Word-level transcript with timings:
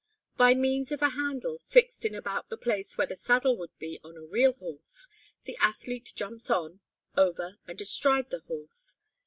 By 0.35 0.55
means 0.55 0.91
of 0.91 1.03
a 1.03 1.09
handle, 1.09 1.59
fixed 1.59 2.05
in 2.05 2.15
about 2.15 2.49
the 2.49 2.57
place 2.57 2.97
where 2.97 3.05
the 3.05 3.15
saddle 3.15 3.55
would 3.59 3.77
be 3.77 3.99
on 4.03 4.17
a 4.17 4.23
real 4.25 4.53
horse, 4.53 5.07
the 5.43 5.55
athlete 5.57 6.13
jumps 6.15 6.49
on, 6.49 6.79
over 7.15 7.59
and 7.67 7.79
astride 7.79 8.31
the 8.31 8.39
horse. 8.39 8.97